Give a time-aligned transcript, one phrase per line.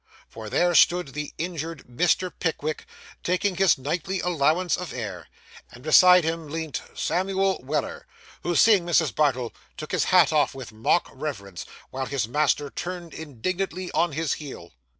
[0.27, 2.31] For there stood the injured Mr.
[2.39, 2.87] Pickwick,
[3.21, 5.27] taking his nightly allowance of air;
[5.71, 8.07] and beside him leant Samuel Weller,
[8.41, 9.13] who, seeing Mrs.
[9.13, 14.33] Bardell, took his hat off with mock reverence, while his master turned indignantly on his
[14.41, 14.73] heel.